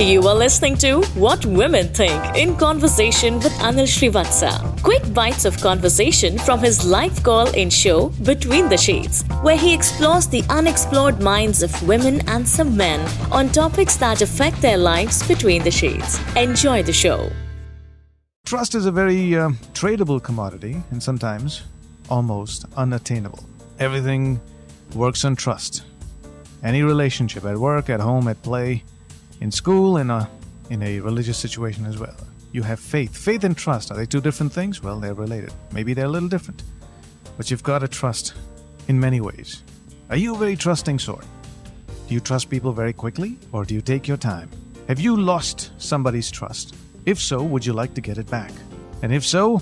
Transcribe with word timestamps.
You 0.00 0.26
are 0.26 0.34
listening 0.34 0.76
to 0.78 1.02
What 1.14 1.46
Women 1.46 1.86
Think 1.86 2.20
in 2.36 2.56
conversation 2.56 3.36
with 3.36 3.52
Anil 3.60 3.86
Srivatsa. 3.86 4.82
Quick 4.82 5.14
bites 5.14 5.44
of 5.44 5.56
conversation 5.60 6.36
from 6.36 6.58
his 6.58 6.84
live 6.84 7.22
call 7.22 7.46
in 7.50 7.70
show 7.70 8.08
Between 8.24 8.68
the 8.68 8.76
Shades, 8.76 9.22
where 9.42 9.56
he 9.56 9.72
explores 9.72 10.26
the 10.26 10.42
unexplored 10.50 11.22
minds 11.22 11.62
of 11.62 11.70
women 11.86 12.28
and 12.28 12.46
some 12.46 12.76
men 12.76 13.08
on 13.30 13.50
topics 13.50 13.96
that 13.98 14.20
affect 14.20 14.60
their 14.60 14.78
lives 14.78 15.22
between 15.28 15.62
the 15.62 15.70
shades. 15.70 16.18
Enjoy 16.34 16.82
the 16.82 16.92
show. 16.92 17.30
Trust 18.44 18.74
is 18.74 18.86
a 18.86 18.92
very 18.92 19.36
uh, 19.36 19.50
tradable 19.74 20.20
commodity 20.20 20.82
and 20.90 21.00
sometimes 21.00 21.62
almost 22.10 22.64
unattainable. 22.76 23.44
Everything 23.78 24.40
works 24.96 25.24
on 25.24 25.36
trust. 25.36 25.84
Any 26.64 26.82
relationship 26.82 27.44
at 27.44 27.56
work, 27.56 27.88
at 27.88 28.00
home, 28.00 28.26
at 28.26 28.42
play, 28.42 28.82
in 29.44 29.52
school, 29.52 29.98
in 29.98 30.10
a 30.10 30.28
in 30.70 30.82
a 30.82 31.00
religious 31.00 31.36
situation 31.36 31.84
as 31.84 31.98
well. 31.98 32.16
You 32.52 32.62
have 32.62 32.80
faith. 32.80 33.14
Faith 33.14 33.44
and 33.44 33.54
trust 33.54 33.90
are 33.90 33.96
they 33.96 34.06
two 34.06 34.22
different 34.22 34.52
things? 34.52 34.82
Well, 34.82 34.98
they're 34.98 35.12
related. 35.26 35.52
Maybe 35.70 35.92
they're 35.92 36.06
a 36.12 36.16
little 36.16 36.30
different. 36.30 36.62
But 37.36 37.50
you've 37.50 37.62
got 37.62 37.80
to 37.80 37.88
trust 37.88 38.32
in 38.88 38.98
many 38.98 39.20
ways. 39.20 39.62
Are 40.08 40.16
you 40.16 40.34
a 40.34 40.38
very 40.38 40.56
trusting 40.56 40.98
sort? 40.98 41.26
Do 42.08 42.14
you 42.14 42.20
trust 42.20 42.48
people 42.48 42.72
very 42.72 42.94
quickly 42.94 43.36
or 43.52 43.66
do 43.66 43.74
you 43.74 43.82
take 43.82 44.08
your 44.08 44.16
time? 44.16 44.48
Have 44.88 44.98
you 44.98 45.14
lost 45.14 45.72
somebody's 45.76 46.30
trust? 46.30 46.74
If 47.04 47.20
so, 47.20 47.42
would 47.42 47.66
you 47.66 47.74
like 47.74 47.92
to 47.94 48.00
get 48.00 48.16
it 48.16 48.30
back? 48.30 48.52
And 49.02 49.12
if 49.12 49.26
so, 49.26 49.60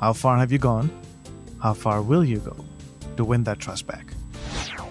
how 0.00 0.12
far 0.12 0.36
have 0.38 0.52
you 0.52 0.58
gone? 0.58 0.90
How 1.60 1.74
far 1.74 2.02
will 2.02 2.24
you 2.24 2.38
go 2.38 2.56
to 3.16 3.24
win 3.24 3.42
that 3.44 3.58
trust 3.58 3.88
back? 3.88 4.06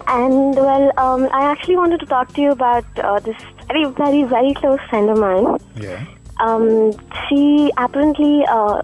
And 0.08 0.56
well, 0.56 0.92
um, 0.98 1.30
I 1.32 1.46
actually 1.52 1.78
wanted 1.78 2.02
to 2.02 2.06
talk 2.06 2.34
to 2.34 2.42
you 2.42 2.52
about 2.52 2.86
uh, 3.00 3.20
this 3.20 3.38
very, 3.74 3.86
very, 3.94 4.24
very 4.24 4.54
close 4.54 4.80
friend 4.90 5.10
of 5.10 5.18
mine. 5.18 5.58
Yeah. 5.76 6.06
Um, 6.40 6.94
she 7.28 7.72
apparently 7.78 8.46
uh, 8.48 8.82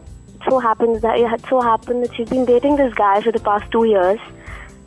so 0.47 0.59
happens 0.59 1.02
that 1.02 1.17
it 1.19 1.27
had 1.27 1.41
so 1.47 1.61
happened 1.61 2.03
that 2.03 2.16
she's 2.16 2.30
been 2.30 2.45
dating 2.45 2.75
this 2.77 2.94
guy 2.94 3.22
for 3.22 3.31
the 3.31 3.39
past 3.39 3.72
two 3.72 3.86
years, 3.86 4.19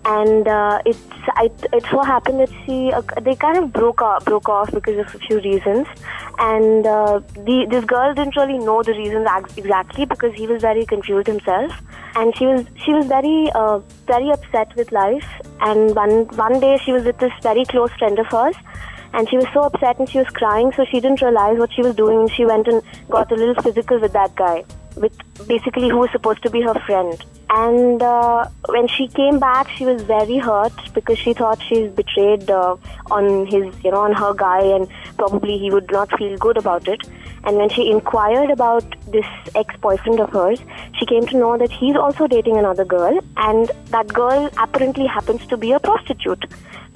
and 0.05 0.49
uh, 0.49 0.81
it's 0.87 1.01
it, 1.41 1.67
it 1.73 1.85
so 1.91 2.03
happened 2.03 2.41
that 2.41 2.51
she 2.65 2.93
uh, 2.93 3.03
they 3.21 3.35
kind 3.35 3.59
of 3.59 3.73
broke 3.73 4.01
off 4.01 4.25
broke 4.25 4.49
off 4.49 4.71
because 4.71 4.99
of 4.99 5.15
a 5.15 5.19
few 5.19 5.41
reasons, 5.41 5.87
and 6.39 6.87
uh, 6.87 7.21
the 7.35 7.67
this 7.69 7.85
girl 7.85 8.15
didn't 8.15 8.37
really 8.37 8.59
know 8.59 8.83
the 8.83 8.93
reasons 8.93 9.27
ex- 9.29 9.57
exactly 9.59 10.07
because 10.07 10.35
he 10.35 10.47
was 10.47 10.63
very 10.63 10.87
confused 10.87 11.27
himself, 11.27 11.73
and 12.15 12.37
she 12.37 12.47
was 12.47 12.65
she 12.85 12.93
was 12.93 13.07
very 13.07 13.51
uh, 13.55 13.79
very 14.07 14.31
upset 14.31 14.75
with 14.77 14.93
life, 14.93 15.29
and 15.61 15.97
one 15.97 16.27
one 16.47 16.61
day 16.61 16.79
she 16.85 16.93
was 16.93 17.05
with 17.05 17.19
this 17.19 17.33
very 17.43 17.65
close 17.65 17.91
friend 17.99 18.19
of 18.19 18.27
hers 18.27 18.55
and 19.15 19.29
she 19.29 19.37
was 19.37 19.47
so 19.53 19.63
upset 19.63 19.99
and 19.99 20.09
she 20.09 20.19
was 20.19 20.29
crying 20.29 20.73
so 20.73 20.85
she 20.85 21.01
didn't 21.01 21.21
realize 21.21 21.59
what 21.59 21.73
she 21.73 21.83
was 21.83 21.95
doing. 21.95 22.21
And 22.21 22.31
she 22.31 22.45
went 22.45 22.69
and 22.69 22.83
got 23.09 23.31
a 23.31 23.35
little 23.35 23.61
physical 23.63 24.01
with 24.01 24.13
that 24.13 24.35
guy 24.35 24.65
with 24.97 25.17
basically 25.47 25.89
who 25.89 25.99
was 25.99 26.11
supposed 26.11 26.43
to 26.43 26.51
be 26.51 26.61
her 26.61 26.75
friend. 26.87 27.25
And 27.51 28.03
uh, 28.03 28.49
when 28.69 28.89
she 28.89 29.09
came 29.09 29.39
back 29.39 29.69
she 29.69 29.85
was 29.85 30.03
very 30.03 30.39
hurt 30.39 30.73
because 30.95 31.19
she 31.19 31.35
thought 31.35 31.63
she's 31.69 31.91
betrayed 31.91 32.51
uh, 32.51 32.77
on 33.11 33.47
his 33.47 33.75
you 33.85 33.91
know 33.91 34.01
on 34.01 34.15
her 34.15 34.33
guy 34.33 34.63
and 34.63 34.89
probably 35.17 35.59
he 35.59 35.71
would 35.71 35.91
not 35.91 36.11
feel 36.19 36.37
good 36.39 36.57
about 36.57 36.89
it. 36.89 37.01
And 37.45 37.57
when 37.57 37.69
she 37.69 37.91
inquired 37.91 38.51
about 38.51 38.85
this 39.11 39.27
ex-boyfriend 39.55 40.21
of 40.21 40.31
hers 40.31 40.61
she 40.99 41.07
came 41.07 41.27
to 41.27 41.37
know 41.37 41.59
that 41.59 41.71
he's 41.71 41.97
also 41.97 42.27
dating 42.27 42.57
another 42.57 42.85
girl. 42.85 43.19
And 43.37 43.71
that 43.87 44.09
girl 44.09 44.49
apparently 44.59 45.07
happens 45.07 45.47
to 45.49 45.57
be 45.57 45.73
a 45.73 45.81
prostitute 45.81 46.45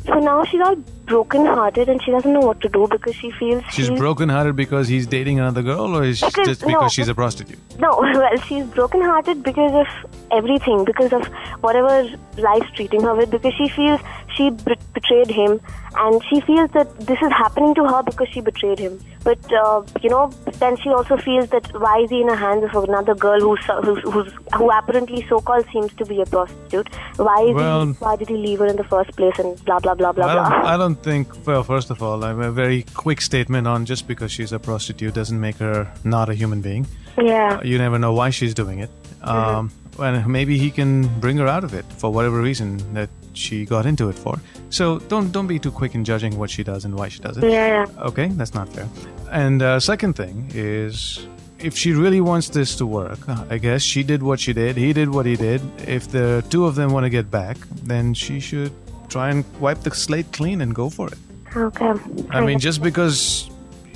so 0.07 0.15
now 0.21 0.45
she's 0.45 0.61
all 0.61 0.77
broken-hearted 1.07 1.89
and 1.89 2.03
she 2.03 2.11
doesn't 2.11 2.33
know 2.33 2.41
what 2.41 2.61
to 2.61 2.69
do 2.69 2.87
because 2.91 3.15
she 3.15 3.31
feels 3.33 3.63
She's 3.71 3.91
broken-hearted 3.91 4.57
because 4.57 4.89
he's 4.89 5.07
dating 5.07 5.39
another 5.39 5.63
girl, 5.63 5.97
or 5.97 6.05
is 6.05 6.19
she 6.19 6.27
Because- 6.27 6.47
just 6.49 6.61
because 6.63 6.83
no, 6.83 6.89
she's 6.89 7.09
a 7.09 7.15
prostitute? 7.15 7.59
No, 7.79 7.91
well, 8.01 8.37
she's 8.49 8.65
broken-hearted 8.67 9.43
because 9.43 9.73
of 9.73 9.87
everything, 10.33 10.85
because 10.85 11.13
of 11.13 11.27
whatever 11.61 12.09
life's 12.39 12.71
treating 12.73 13.03
her 13.03 13.15
with, 13.15 13.31
because 13.31 13.55
she 13.55 13.69
feels 13.69 14.01
she 14.37 14.51
betrayed 14.51 15.29
him, 15.31 15.61
and 15.97 16.23
she 16.29 16.41
feels 16.43 16.71
that 16.73 16.89
this 17.01 17.19
is 17.23 17.33
happening 17.33 17.75
to 17.77 17.85
her 17.87 18.03
because 18.03 18.29
she 18.29 18.41
betrayed 18.41 18.79
him. 18.79 19.01
But 19.25 19.39
uh, 19.53 19.83
you 20.03 20.11
know, 20.11 20.31
then 20.59 20.77
she 20.77 20.91
also 20.91 21.17
feels 21.17 21.49
that 21.51 21.67
why 21.81 22.01
is 22.01 22.11
he 22.11 22.21
in 22.21 22.29
the 22.29 22.37
hands 22.37 22.65
of 22.65 22.85
another 22.85 23.15
girl 23.15 23.41
who's, 23.41 23.65
who's, 23.85 24.03
who's 24.13 24.33
who 24.55 24.71
apparently 24.71 25.27
so-called 25.29 25.67
seems 25.73 25.93
to 25.95 26.05
be 26.05 26.21
a 26.21 26.27
prostitute? 26.27 26.89
Why 27.17 27.43
is 27.49 27.55
Well- 27.55 27.87
he, 27.87 27.93
why 27.95 28.17
did 28.17 28.29
he 28.29 28.37
leave 28.37 28.61
her 28.61 28.67
in 28.67 28.77
the 28.77 28.85
first 28.85 29.17
place? 29.17 29.39
And 29.39 29.63
blah 29.65 29.81
blah 29.81 29.95
blah 29.95 30.13
blah 30.13 30.27
I 30.27 30.35
don't, 30.35 30.49
blah. 30.61 30.71
I 30.75 30.77
don't 30.77 31.03
think. 31.03 31.47
Well, 31.47 31.63
first 31.65 31.91
of 31.91 32.03
all, 32.03 32.23
I'm 32.25 32.41
a 32.41 32.53
very 32.53 32.85
quick 32.95 33.21
statement 33.21 33.67
on 33.67 33.85
just 33.87 34.07
because 34.07 34.31
she's 34.31 34.53
a 34.53 34.59
prostitute 34.59 35.15
doesn't 35.15 35.41
make 35.41 35.57
her 35.57 35.91
not 36.05 36.29
a 36.29 36.35
human 36.35 36.61
being. 36.61 36.87
yeah. 37.19 37.63
You 37.63 37.79
never 37.79 37.99
know 37.99 38.13
why 38.13 38.31
she's 38.31 38.55
doing 38.55 38.79
it. 38.81 38.91
Um, 39.23 39.73
and 39.99 40.27
maybe 40.27 40.59
he 40.59 40.71
can 40.71 41.09
bring 41.21 41.39
her 41.39 41.49
out 41.49 41.65
of 41.65 41.73
it 41.75 41.85
for 41.97 42.13
whatever 42.13 42.41
reason 42.41 42.77
that 42.95 43.09
she 43.37 43.65
got 43.65 43.87
into 43.87 44.09
it 44.09 44.15
for. 44.17 44.41
So 44.71 44.99
don't 44.99 45.31
don't 45.33 45.47
be 45.47 45.59
too 45.59 45.71
quick 45.71 45.95
in 45.95 46.05
judging 46.05 46.39
what 46.39 46.51
she 46.51 46.63
does 46.65 46.85
and 46.85 46.95
why 46.95 47.09
she 47.09 47.21
does 47.21 47.37
it. 47.37 47.45
Yeah, 47.45 47.87
Okay, 47.99 48.29
that's 48.29 48.55
not 48.55 48.69
fair. 48.69 48.89
And 49.31 49.63
uh, 49.63 49.81
second 49.81 50.15
thing 50.15 50.51
is, 50.55 51.27
if 51.59 51.77
she 51.77 51.93
really 51.93 52.21
wants 52.21 52.49
this 52.49 52.77
to 52.77 52.87
work, 52.87 53.19
uh, 53.29 53.45
I 53.51 53.59
guess 53.59 53.83
she 53.83 54.03
did 54.03 54.23
what 54.23 54.41
she 54.41 54.53
did. 54.53 54.77
He 54.77 54.93
did 54.93 55.09
what 55.09 55.27
he 55.27 55.37
did. 55.37 55.61
If 55.87 56.09
the 56.09 56.45
two 56.51 56.65
of 56.67 56.75
them 56.75 56.91
want 56.93 57.05
to 57.05 57.11
get 57.11 57.31
back, 57.31 57.57
then 57.83 58.15
she 58.15 58.41
should 58.41 58.73
try 59.09 59.31
and 59.31 59.45
wipe 59.61 59.81
the 59.81 59.91
slate 59.95 60.31
clean 60.33 60.61
and 60.61 60.75
go 60.75 60.91
for 60.91 61.09
it. 61.09 61.19
Okay. 61.57 61.93
I 62.31 62.41
mean, 62.45 62.59
just 62.59 62.83
because 62.83 63.49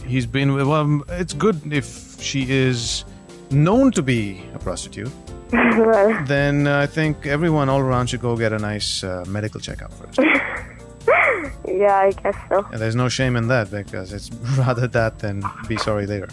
he's 0.06 0.26
been 0.26 0.54
well, 0.54 1.02
it's 1.08 1.34
good 1.34 1.60
if 1.72 2.20
she 2.20 2.50
is 2.50 3.04
known 3.50 3.90
to 3.92 4.02
be 4.02 4.42
a 4.54 4.58
prostitute. 4.58 5.10
Well, 5.53 6.25
Then 6.27 6.66
uh, 6.66 6.78
I 6.78 6.87
think 6.87 7.27
everyone 7.27 7.69
all 7.69 7.81
around 7.81 8.09
should 8.09 8.21
go 8.21 8.37
get 8.37 8.53
a 8.53 8.59
nice 8.59 9.03
uh, 9.05 9.25
medical 9.28 9.61
checkup 9.61 9.93
first. 9.93 10.19
yeah, 11.66 11.97
I 11.97 12.12
guess 12.12 12.37
so. 12.49 12.66
And 12.72 12.81
there's 12.81 12.97
no 12.97 13.09
shame 13.09 13.37
in 13.37 13.49
that 13.49 13.71
because 13.71 14.12
it's 14.12 14.31
rather 14.59 14.87
that 14.88 15.19
than 15.19 15.43
be 15.69 15.77
sorry 15.77 16.06
later. 16.06 16.28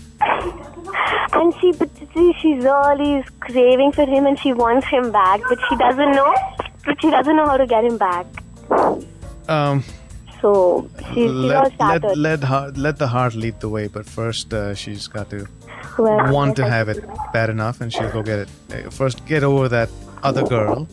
And 1.33 1.53
she, 1.59 1.71
but 1.73 1.89
see, 2.13 2.33
she 2.41 2.53
really 2.55 3.15
is 3.15 3.25
craving 3.39 3.91
for 3.91 4.05
him, 4.05 4.25
and 4.25 4.39
she 4.39 4.53
wants 4.53 4.87
him 4.87 5.11
back, 5.11 5.41
but 5.49 5.59
she 5.69 5.75
doesn't 5.75 6.11
know. 6.11 6.33
But 6.85 7.01
she 7.01 7.11
doesn't 7.11 7.35
know 7.35 7.45
how 7.45 7.57
to 7.57 7.67
get 7.67 7.83
him 7.83 7.97
back. 7.97 8.25
Um, 9.49 9.83
So 10.47 10.89
she's, 10.99 11.13
she's 11.13 11.29
all 11.29 11.63
let, 11.63 11.77
shattered. 11.77 12.03
let, 12.03 12.17
let, 12.17 12.43
heart, 12.43 12.77
let 12.77 12.97
the 12.97 13.07
heart 13.07 13.35
lead 13.35 13.59
the 13.59 13.67
way, 13.67 13.87
but 13.87 14.05
first 14.05 14.53
uh, 14.53 14.73
she's 14.73 15.05
got 15.07 15.29
to 15.31 15.45
well, 15.97 16.31
want 16.31 16.55
to 16.55 16.69
have 16.69 16.87
it 16.87 17.03
bad 17.33 17.49
enough 17.49 17.81
and 17.81 17.91
she'll 17.91 18.11
go 18.11 18.23
get 18.23 18.39
it. 18.39 18.49
Uh, 18.71 18.89
First, 18.89 19.25
get 19.25 19.43
over 19.43 19.67
that 19.67 19.89
other 20.23 20.43
girl. 20.47 20.87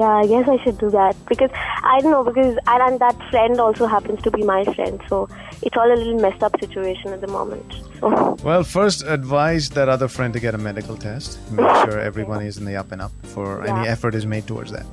Yeah, 0.00 0.14
I 0.22 0.26
guess 0.28 0.46
I 0.48 0.62
should 0.62 0.78
do 0.78 0.90
that 0.90 1.16
because 1.28 1.50
I 1.82 1.98
don't 2.00 2.12
know 2.12 2.22
because 2.22 2.56
and, 2.68 2.82
and 2.84 3.00
that 3.00 3.16
friend 3.30 3.58
also 3.58 3.86
happens 3.86 4.22
to 4.22 4.30
be 4.30 4.44
my 4.44 4.62
friend, 4.74 5.00
so 5.08 5.28
it's 5.60 5.76
all 5.76 5.92
a 5.92 5.96
little 5.96 6.20
messed 6.20 6.40
up 6.44 6.54
situation 6.60 7.12
at 7.12 7.20
the 7.20 7.26
moment. 7.26 7.66
So 7.98 8.36
Well, 8.44 8.62
first, 8.62 9.02
advise 9.02 9.70
that 9.70 9.88
other 9.88 10.06
friend 10.06 10.32
to 10.34 10.38
get 10.38 10.54
a 10.54 10.58
medical 10.58 10.96
test. 10.96 11.40
Make 11.50 11.66
sure 11.82 11.98
everyone 12.10 12.46
is 12.46 12.58
in 12.58 12.64
the 12.64 12.76
up 12.76 12.92
and 12.92 13.02
up 13.02 13.10
before 13.22 13.66
any 13.66 13.88
effort 13.88 14.14
is 14.14 14.24
made 14.24 14.46
towards 14.46 14.70
that. 14.70 14.86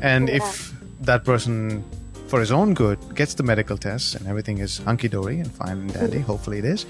And 0.00 0.30
if 0.30 0.72
that 1.02 1.24
person, 1.24 1.84
for 2.32 2.40
his 2.40 2.50
own 2.50 2.72
good, 2.72 2.98
gets 3.14 3.34
the 3.34 3.42
medical 3.42 3.76
test 3.76 4.14
and 4.14 4.26
everything 4.26 4.56
is 4.56 4.78
hunky 4.78 5.06
dory 5.06 5.38
and 5.40 5.52
fine 5.52 5.76
and 5.82 5.92
dandy, 5.92 6.18
hopefully 6.18 6.58
it 6.58 6.64
is, 6.64 6.86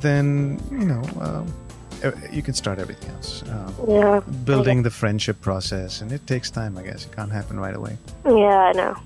then, 0.00 0.60
you 0.72 0.86
know, 0.92 1.02
uh, 1.20 2.10
you 2.32 2.42
can 2.42 2.52
start 2.52 2.80
everything 2.80 3.08
else. 3.14 3.44
Um, 3.48 3.72
yeah, 3.88 4.18
building 4.44 4.82
the 4.82 4.90
friendship 4.90 5.40
process, 5.40 6.00
and 6.00 6.10
it 6.10 6.26
takes 6.26 6.50
time, 6.50 6.76
I 6.76 6.82
guess. 6.82 7.04
It 7.06 7.14
can't 7.14 7.30
happen 7.30 7.60
right 7.60 7.76
away. 7.76 7.96
yeah, 8.26 8.70
I 8.70 8.72
know. 8.72 8.96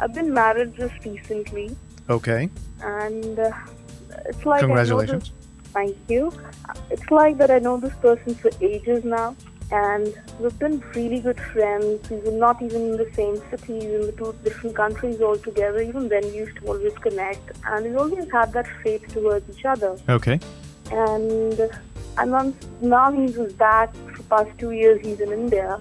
I've 0.00 0.12
been 0.12 0.34
married 0.34 0.74
just 0.76 1.02
recently, 1.02 1.74
Okay. 2.10 2.50
and 2.82 3.38
uh, 3.38 3.50
it's 4.26 4.44
like 4.44 4.60
Congratulations. 4.60 5.30
this- 5.30 5.72
thank 5.72 5.96
you. 6.08 6.30
It's 6.90 7.10
like 7.10 7.38
that 7.38 7.50
I 7.50 7.58
know 7.58 7.78
this 7.78 7.94
person 8.02 8.34
for 8.34 8.50
ages 8.60 9.02
now, 9.02 9.34
and 9.70 10.14
we've 10.40 10.58
been 10.58 10.82
really 10.94 11.20
good 11.20 11.40
friends. 11.40 12.08
We 12.10 12.16
were 12.16 12.32
not 12.32 12.62
even 12.62 12.92
in 12.92 12.96
the 12.96 13.10
same 13.12 13.36
cities, 13.50 13.84
in 13.84 14.02
the 14.02 14.12
two 14.12 14.34
different 14.42 14.76
countries 14.76 15.20
altogether. 15.20 15.80
Even 15.80 16.08
then, 16.08 16.22
we 16.22 16.38
used 16.38 16.56
to 16.58 16.66
always 16.66 16.94
connect, 16.94 17.52
and 17.66 17.84
we 17.84 17.94
always 17.96 18.30
had 18.32 18.52
that 18.54 18.66
faith 18.82 19.06
towards 19.08 19.48
each 19.56 19.64
other. 19.64 19.96
Okay. 20.08 20.40
and 20.90 21.70
and 22.16 22.32
once 22.32 22.66
now 22.80 23.12
he 23.12 23.26
was 23.38 23.52
back 23.52 23.94
for 24.14 24.22
past 24.24 24.50
two 24.58 24.72
years 24.72 25.00
he's 25.04 25.20
in 25.20 25.32
India. 25.32 25.80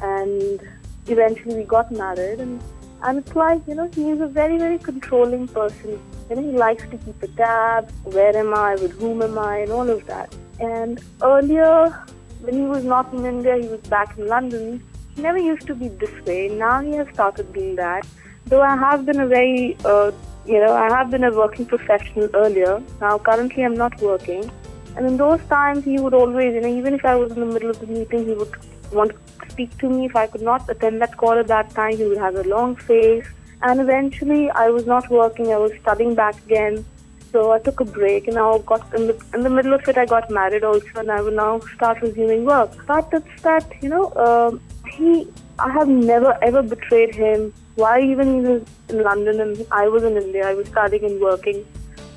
And 0.00 0.60
eventually 1.06 1.56
we 1.56 1.64
got 1.64 1.92
married. 1.92 2.40
And 2.40 2.62
and 3.02 3.18
it's 3.18 3.34
like 3.36 3.62
you 3.66 3.74
know 3.74 3.88
he 3.94 4.10
is 4.10 4.20
a 4.20 4.26
very 4.26 4.58
very 4.58 4.78
controlling 4.78 5.48
person. 5.48 6.00
You 6.30 6.36
know 6.36 6.42
he 6.42 6.56
likes 6.56 6.84
to 6.90 6.96
keep 6.96 7.22
a 7.22 7.28
tab. 7.28 7.90
Where 8.04 8.36
am 8.36 8.54
I? 8.54 8.74
With 8.76 8.92
whom 8.92 9.22
am 9.22 9.38
I? 9.38 9.58
And 9.58 9.70
all 9.70 9.88
of 9.88 10.06
that. 10.06 10.34
And 10.60 11.00
earlier 11.22 12.04
when 12.40 12.54
he 12.54 12.62
was 12.62 12.84
not 12.84 13.12
in 13.12 13.24
India 13.24 13.56
he 13.56 13.68
was 13.68 13.80
back 13.96 14.16
in 14.18 14.26
London 14.26 14.82
he 15.14 15.22
never 15.22 15.38
used 15.38 15.66
to 15.66 15.74
be 15.74 15.88
this 15.88 16.16
way 16.26 16.48
now 16.48 16.80
he 16.80 16.92
has 16.92 17.08
started 17.12 17.52
being 17.52 17.76
that 17.76 18.06
though 18.46 18.62
I 18.62 18.76
have 18.76 19.04
been 19.04 19.20
a 19.20 19.26
very 19.26 19.76
uh, 19.84 20.10
you 20.48 20.60
know, 20.60 20.74
I 20.74 20.88
have 20.88 21.10
been 21.10 21.24
a 21.24 21.30
working 21.30 21.66
professional 21.66 22.30
earlier. 22.34 22.82
Now, 23.00 23.18
currently, 23.18 23.64
I'm 23.64 23.74
not 23.74 24.00
working. 24.00 24.50
And 24.96 25.06
in 25.06 25.16
those 25.18 25.40
times, 25.48 25.84
he 25.84 25.98
would 25.98 26.14
always, 26.14 26.54
you 26.54 26.62
know, 26.62 26.68
even 26.68 26.94
if 26.94 27.04
I 27.04 27.14
was 27.16 27.32
in 27.32 27.40
the 27.40 27.46
middle 27.46 27.70
of 27.70 27.78
the 27.80 27.86
meeting, 27.86 28.24
he 28.24 28.32
would 28.32 28.54
want 28.90 29.12
to 29.12 29.50
speak 29.50 29.76
to 29.78 29.90
me. 29.90 30.06
If 30.06 30.16
I 30.16 30.26
could 30.26 30.40
not 30.40 30.68
attend 30.70 31.02
that 31.02 31.16
call 31.18 31.32
at 31.32 31.48
that 31.48 31.70
time, 31.70 31.98
he 31.98 32.04
would 32.04 32.16
have 32.18 32.36
a 32.36 32.44
long 32.44 32.76
face. 32.76 33.26
And 33.60 33.80
eventually, 33.80 34.50
I 34.50 34.70
was 34.70 34.86
not 34.86 35.10
working. 35.10 35.52
I 35.52 35.58
was 35.58 35.72
studying 35.82 36.14
back 36.14 36.42
again. 36.46 36.84
So 37.32 37.52
I 37.52 37.58
took 37.58 37.80
a 37.80 37.84
break, 37.84 38.26
and 38.26 38.36
now 38.36 38.58
got 38.58 38.94
in 38.94 39.06
the 39.08 39.16
in 39.34 39.42
the 39.42 39.50
middle 39.50 39.74
of 39.74 39.86
it. 39.88 39.98
I 39.98 40.06
got 40.06 40.30
married 40.30 40.64
also, 40.64 40.86
and 40.96 41.10
I 41.10 41.20
will 41.20 41.32
now 41.40 41.60
start 41.74 42.00
resuming 42.02 42.44
work. 42.44 42.70
But 42.86 43.08
it's 43.12 43.42
that 43.42 43.70
you 43.82 43.90
know, 43.90 44.12
um, 44.26 44.60
he. 44.96 45.26
I 45.58 45.70
have 45.72 45.88
never 45.88 46.38
ever 46.42 46.62
betrayed 46.62 47.14
him. 47.14 47.52
Why 47.74 48.00
even 48.00 48.34
he 48.34 48.40
was 48.46 48.62
in 48.88 49.02
London 49.02 49.40
and 49.40 49.66
I 49.72 49.88
was 49.88 50.04
in 50.04 50.16
India. 50.16 50.48
I 50.48 50.54
was 50.54 50.68
studying 50.68 51.04
and 51.04 51.20
working, 51.20 51.64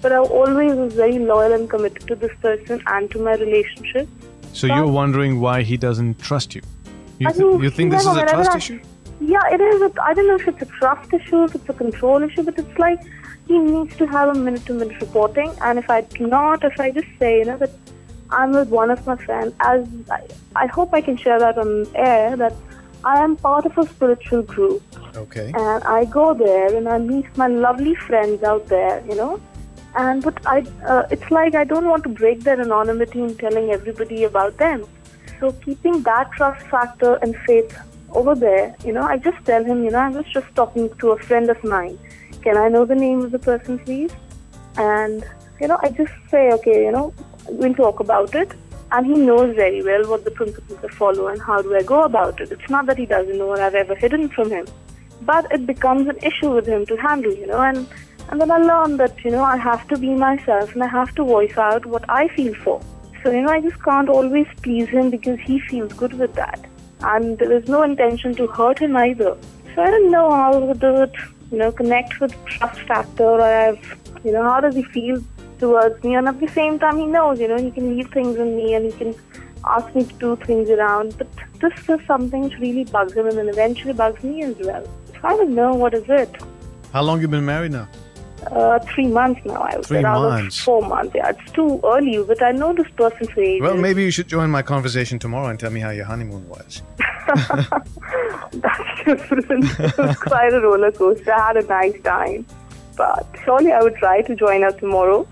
but 0.02 0.12
I 0.12 0.18
always 0.18 0.75
was 0.75 0.94
very 0.94 1.19
loyal 1.19 1.52
and 1.54 1.69
committed 1.69 2.08
to 2.08 2.16
this 2.16 2.31
person 2.42 2.81
and 2.88 3.10
to 3.12 3.19
my 3.19 3.34
relationship. 3.36 4.08
So 4.54 4.68
But- 4.68 4.75
you're 4.75 4.88
wondering 4.88 5.40
why 5.40 5.62
he 5.63 5.78
doesn't 5.78 6.19
trust 6.19 6.56
you? 6.56 6.62
You, 7.19 7.28
th- 7.28 7.38
mean, 7.40 7.63
you 7.63 7.69
think 7.69 7.92
this 7.92 8.06
is 8.06 8.16
a 8.16 8.25
trust 8.25 8.52
I- 8.52 8.58
issue? 8.58 8.80
Yeah, 9.19 9.40
it 9.56 9.62
is. 9.62 9.81
A, 9.81 9.92
I 10.04 10.13
don't 10.16 10.28
know 10.28 10.36
if 10.36 10.48
it's 10.48 10.62
a 10.63 10.66
trust 10.66 11.13
issue, 11.13 11.44
if 11.44 11.54
it's 11.56 11.69
a 11.69 11.74
control 11.74 12.24
issue, 12.24 12.42
but 12.44 12.58
it's 12.58 12.78
like 12.80 13.00
he 13.51 13.59
needs 13.59 13.95
to 13.98 14.06
have 14.07 14.30
a 14.36 14.39
minute-to-minute 14.48 15.00
reporting. 15.01 15.51
And 15.62 15.80
if 15.83 15.89
I 15.89 16.01
do 16.01 16.27
not, 16.27 16.63
if 16.63 16.80
I 16.80 16.92
just 16.92 17.07
say, 17.19 17.39
you 17.39 17.45
know, 17.45 17.57
that 17.57 17.71
I'm 18.30 18.51
with 18.51 18.69
one 18.69 18.89
of 18.95 19.06
my 19.06 19.15
friends, 19.18 19.53
as 19.59 19.86
I, 20.09 20.21
I 20.56 20.68
hope 20.68 20.94
I 20.94 21.01
can 21.01 21.18
share 21.18 21.39
that 21.39 21.57
on 21.57 21.86
air, 21.95 22.36
that 22.38 22.53
I 23.03 23.21
am 23.24 23.36
part 23.36 23.65
of 23.65 23.77
a 23.77 23.86
spiritual 23.88 24.44
group, 24.44 24.81
Okay. 25.18 25.51
and 25.53 25.83
I 25.83 26.06
go 26.06 26.33
there 26.33 26.75
and 26.75 26.88
I 26.88 26.98
meet 27.00 27.25
my 27.36 27.48
lovely 27.48 27.95
friends 27.95 28.44
out 28.44 28.68
there, 28.68 29.03
you 29.09 29.15
know. 29.15 29.42
And 29.95 30.24
but 30.24 30.38
I, 30.45 30.59
uh, 30.88 31.03
it's 31.12 31.30
like 31.31 31.56
I 31.62 31.63
don't 31.65 31.88
want 31.94 32.03
to 32.03 32.09
break 32.09 32.42
their 32.42 32.62
anonymity 32.62 33.21
in 33.24 33.36
telling 33.36 33.71
everybody 33.71 34.24
about 34.24 34.57
them. 34.57 34.86
So 35.39 35.51
keeping 35.65 36.03
that 36.03 36.31
trust 36.31 36.65
factor 36.68 37.15
and 37.15 37.36
faith 37.48 37.77
over 38.12 38.36
there, 38.36 38.75
you 38.86 38.94
know, 38.94 39.01
I 39.01 39.18
just 39.18 39.44
tell 39.44 39.65
him, 39.65 39.83
you 39.83 39.92
know, 39.92 40.00
I 40.00 40.09
was 40.09 40.25
just 40.38 40.56
talking 40.56 40.89
to 41.00 41.12
a 41.12 41.19
friend 41.19 41.50
of 41.50 41.62
mine. 41.63 42.00
Can 42.43 42.57
I 42.57 42.69
know 42.69 42.85
the 42.85 42.95
name 42.95 43.21
of 43.21 43.31
the 43.31 43.39
person, 43.39 43.79
please? 43.79 44.11
And 44.77 45.23
you 45.59 45.67
know, 45.67 45.79
I 45.81 45.89
just 45.91 46.11
say, 46.29 46.51
okay, 46.53 46.85
you 46.85 46.91
know, 46.91 47.13
we'll 47.49 47.75
talk 47.75 47.99
about 47.99 48.33
it. 48.33 48.51
And 48.91 49.05
he 49.05 49.13
knows 49.13 49.55
very 49.55 49.81
well 49.81 50.09
what 50.09 50.25
the 50.25 50.31
principles 50.31 50.79
I 50.83 50.93
follow 50.93 51.27
and 51.27 51.41
how 51.41 51.61
do 51.61 51.75
I 51.75 51.83
go 51.83 52.03
about 52.03 52.41
it. 52.41 52.51
It's 52.51 52.69
not 52.69 52.88
that 52.88 52.97
he 52.97 53.05
doesn't 53.05 53.38
know 53.38 53.47
what 53.47 53.61
I've 53.61 53.75
ever 53.75 53.95
hidden 53.95 54.27
from 54.29 54.49
him, 54.49 54.65
but 55.21 55.49
it 55.51 55.65
becomes 55.65 56.09
an 56.09 56.17
issue 56.17 56.53
with 56.53 56.65
him 56.67 56.85
to 56.88 56.97
handle, 56.97 57.33
you 57.33 57.47
know. 57.47 57.61
And 57.61 57.88
and 58.29 58.41
then 58.41 58.51
I 58.51 58.57
learned 58.57 58.99
that 58.99 59.23
you 59.23 59.31
know 59.31 59.43
I 59.43 59.57
have 59.57 59.88
to 59.89 59.97
be 59.97 60.09
myself 60.09 60.73
and 60.73 60.83
I 60.83 60.88
have 60.88 61.13
to 61.15 61.23
voice 61.23 61.57
out 61.57 61.85
what 61.85 62.09
I 62.09 62.27
feel 62.29 62.53
for. 62.55 62.81
So 63.23 63.31
you 63.31 63.41
know, 63.41 63.49
I 63.49 63.61
just 63.61 63.81
can't 63.83 64.09
always 64.09 64.47
please 64.63 64.89
him 64.89 65.09
because 65.09 65.39
he 65.39 65.59
feels 65.59 65.93
good 65.93 66.13
with 66.13 66.33
that, 66.35 66.65
and 67.01 67.38
there 67.38 67.51
is 67.51 67.67
no 67.67 67.83
intention 67.83 68.35
to 68.35 68.47
hurt 68.47 68.79
him 68.79 68.97
either. 68.97 69.38
So 69.75 69.83
I 69.83 69.91
don't 69.91 70.11
know 70.11 70.29
how 70.31 70.59
to 70.59 70.73
do 70.73 70.95
it, 71.03 71.13
you 71.51 71.57
know, 71.57 71.71
connect 71.71 72.19
with 72.19 72.33
trust 72.45 72.80
factor, 72.81 73.24
or 73.24 73.42
I've, 73.42 74.00
you 74.24 74.31
know, 74.31 74.44
how 74.44 74.62
does 74.62 74.75
he 74.75 74.83
feel 74.83 75.21
towards 75.59 76.03
me? 76.03 76.15
And 76.15 76.27
at 76.27 76.39
the 76.39 76.48
same 76.48 76.80
time, 76.80 76.98
he 76.98 77.06
knows, 77.06 77.39
you 77.39 77.48
know, 77.48 77.57
he 77.57 77.71
can 77.71 77.95
leave 77.95 78.09
things 78.12 78.38
in 78.38 78.56
me 78.56 78.74
and 78.74 78.86
he 78.86 78.92
can 78.98 79.15
ask 79.65 79.94
me 79.94 80.06
to 80.06 80.13
do 80.15 80.36
things 80.38 80.69
around. 80.69 81.18
But 81.18 81.27
this 81.59 81.74
is 81.89 82.00
something 82.07 82.44
which 82.44 82.57
really 82.59 82.86
bugs 82.86 83.13
him 83.13 83.27
and 83.27 83.38
then 83.38 83.50
eventually 83.50 83.94
bugs 83.94 84.24
me 84.24 84.44
as 84.44 84.56
well. 84.59 84.86
So 85.13 85.19
I 85.24 85.36
don't 85.38 85.53
know 85.53 85.74
what 85.74 85.94
is 85.94 86.06
it. 86.07 86.36
How 86.94 87.01
long 87.03 87.21
you 87.21 87.27
been 87.27 87.45
married 87.45 87.74
now? 87.74 87.88
Uh, 88.48 88.80
three 88.80 89.07
months 89.07 89.39
now, 89.45 89.62
I 89.62 89.75
would 89.75 89.86
Three 89.86 89.98
say. 89.98 90.01
Months. 90.01 90.59
Four 90.59 90.81
months, 90.81 91.13
yeah. 91.13 91.30
It's 91.30 91.51
too 91.51 91.80
early, 91.83 92.24
but 92.24 92.42
I 92.42 92.51
know 92.51 92.74
this 92.74 92.89
person 92.95 93.27
for 93.27 93.39
ages. 93.39 93.62
Well, 93.62 93.77
maybe 93.77 94.03
you 94.03 94.09
should 94.09 94.27
join 94.27 94.50
my 94.50 94.63
conversation 94.63 95.19
tomorrow 95.19 95.48
and 95.48 95.59
tell 95.59 95.69
me 95.69 95.80
how 95.80 95.92
your 95.92 96.06
honeymoon 96.06 96.48
was. 96.50 96.81
That's 97.36 99.04
different. 99.06 99.66
it 99.80 99.98
was 99.98 100.16
quite 100.18 100.54
a 100.54 100.60
roller 100.62 100.92
coaster. 100.92 101.33
I 101.33 101.48
had 101.48 101.57
a 101.57 101.66
nice 101.68 102.00
time. 102.01 102.45
But 102.98 103.25
surely 103.45 103.72
I 103.72 103.81
would 103.81 103.95
try 103.95 104.22
to 104.22 104.36
join 104.36 104.63
us 104.63 104.75
tomorrow. 104.75 105.28